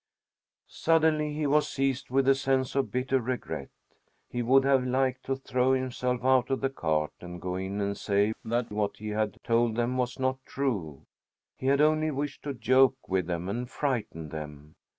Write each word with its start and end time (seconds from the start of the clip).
Suddenly 0.65 1.35
he 1.35 1.45
was 1.45 1.67
seized 1.69 2.09
with 2.09 2.27
a 2.27 2.33
sense 2.33 2.73
of 2.73 2.89
bitter 2.91 3.21
regret. 3.21 3.69
He 4.27 4.41
would 4.41 4.63
have 4.63 4.83
liked 4.83 5.25
to 5.25 5.35
throw 5.35 5.73
himself 5.73 6.25
out 6.25 6.49
of 6.49 6.61
the 6.61 6.71
cart 6.71 7.11
and 7.21 7.39
go 7.39 7.53
in 7.53 7.79
and 7.79 7.95
say 7.95 8.33
that 8.43 8.71
what 8.71 8.97
he 8.97 9.09
had 9.09 9.37
told 9.43 9.75
them 9.75 9.97
was 9.97 10.17
not 10.19 10.43
true. 10.43 11.05
He 11.55 11.67
had 11.67 11.81
only 11.81 12.09
wished 12.09 12.41
to 12.45 12.55
joke 12.55 12.97
with 13.07 13.27
them 13.27 13.47
and 13.47 13.69
frighten 13.69 14.29
them. 14.29 14.73